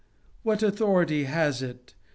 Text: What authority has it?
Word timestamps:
What 0.41 0.63
authority 0.63 1.25
has 1.25 1.61
it? 1.61 1.93